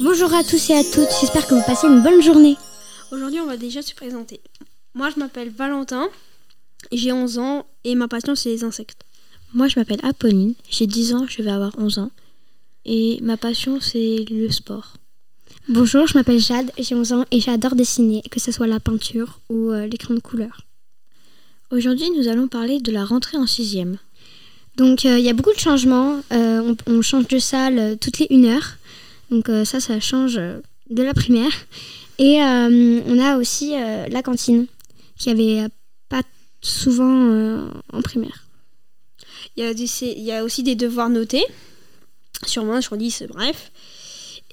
[0.00, 2.56] Bonjour à tous et à toutes, j'espère que vous passez une bonne journée.
[3.12, 4.40] Aujourd'hui, on va déjà se présenter.
[4.94, 6.08] Moi, je m'appelle Valentin,
[6.92, 9.02] j'ai 11 ans et ma passion, c'est les insectes.
[9.52, 12.10] Moi, je m'appelle Apolline, j'ai 10 ans, je vais avoir 11 ans.
[12.84, 14.94] Et ma passion, c'est le sport.
[15.68, 19.40] Bonjour, je m'appelle Jade, j'ai 11 ans et j'adore dessiner, que ce soit la peinture
[19.48, 20.62] ou euh, l'écran de couleur.
[21.70, 23.96] Aujourd'hui, nous allons parler de la rentrée en sixième.
[24.76, 26.20] Donc, euh, il y a beaucoup de changements.
[26.32, 28.76] Euh, on, on change de salle toutes les une heure.
[29.34, 30.60] Donc, euh, ça, ça change euh,
[30.90, 31.50] de la primaire.
[32.18, 34.66] Et euh, on a aussi la cantine,
[35.18, 35.66] qui avait
[36.08, 36.22] pas
[36.60, 38.44] souvent en primaire.
[39.56, 41.44] Il y, a des- c'est- il y a aussi des devoirs notés,
[42.46, 43.72] sur 20, sur 10, bref.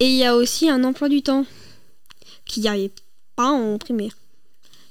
[0.00, 1.46] Et il y a aussi un emploi du temps,
[2.46, 2.90] qu'il n'y avait
[3.36, 4.16] pas en primaire.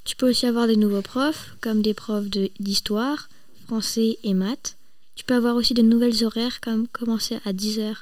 [0.05, 3.27] Tu peux aussi avoir des nouveaux profs, comme des profs de- d'histoire,
[3.67, 4.77] français et maths.
[5.15, 7.95] Tu peux avoir aussi de nouvelles horaires, comme commencer à 10h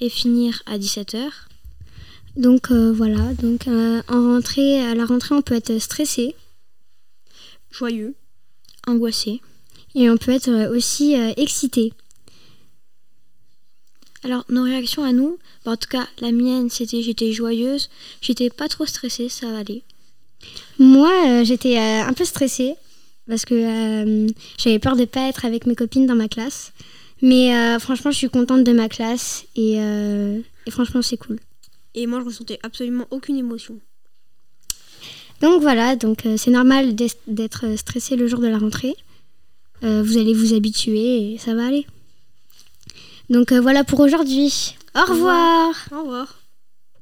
[0.00, 1.30] et finir à 17h.
[2.36, 6.34] Donc euh, voilà, donc euh, en rentrée, à la rentrée, on peut être stressé
[7.70, 8.14] Joyeux.
[8.86, 9.40] Angoissé.
[9.94, 11.92] et on peut être euh, aussi excité.
[14.22, 17.88] Alors, nos réactions à nous, bah, en tout cas, la mienne, c'était j'étais joyeuse,
[18.20, 19.82] j'étais pas trop stressée, ça allait.
[20.78, 22.74] Moi, j'étais un peu stressée
[23.28, 26.72] parce que euh, j'avais peur de pas être avec mes copines dans ma classe.
[27.22, 31.38] Mais euh, franchement, je suis contente de ma classe et, euh, et franchement, c'est cool.
[31.94, 33.78] Et moi, je ressentais absolument aucune émotion.
[35.40, 36.94] Donc voilà, donc c'est normal
[37.26, 38.94] d'être stressé le jour de la rentrée.
[39.82, 41.86] Euh, vous allez vous habituer et ça va aller.
[43.28, 44.76] Donc euh, voilà pour aujourd'hui.
[44.94, 45.74] Au revoir.
[45.92, 46.38] Au revoir.